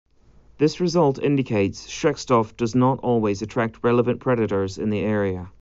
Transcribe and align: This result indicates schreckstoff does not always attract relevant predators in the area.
This 0.57 0.79
result 0.79 1.21
indicates 1.21 1.87
schreckstoff 1.87 2.57
does 2.57 2.73
not 2.73 2.97
always 3.01 3.43
attract 3.43 3.83
relevant 3.83 4.19
predators 4.19 4.79
in 4.79 4.89
the 4.89 5.01
area. 5.01 5.47